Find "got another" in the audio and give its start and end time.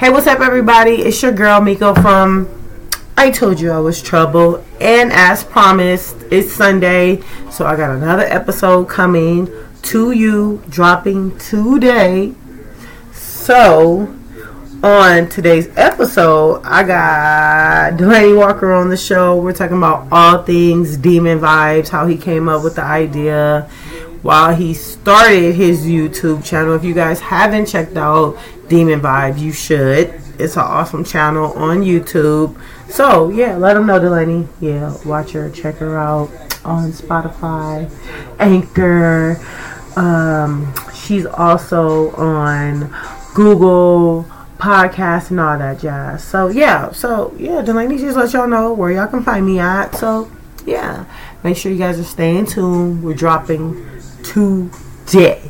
7.76-8.22